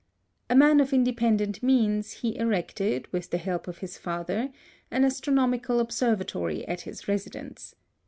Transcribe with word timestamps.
A 0.49 0.55
man 0.55 0.79
of 0.79 0.93
independent 0.93 1.61
means, 1.61 2.11
he 2.13 2.35
erected, 2.35 3.07
with 3.13 3.29
the 3.29 3.37
help 3.37 3.67
of 3.67 3.77
his 3.85 3.99
father, 3.99 4.49
an 4.89 5.05
astronomical 5.05 5.79
observatory 5.79 6.67
at 6.67 6.81
his 6.81 7.07
residence. 7.07 7.75